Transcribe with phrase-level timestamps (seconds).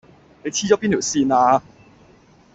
[0.43, 1.61] 你黐咗邊條線呀